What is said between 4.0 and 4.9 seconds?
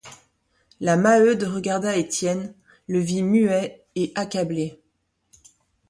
accablé.